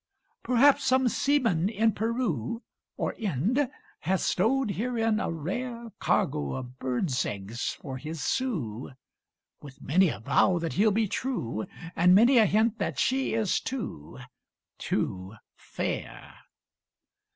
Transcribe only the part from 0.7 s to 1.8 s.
some seaman,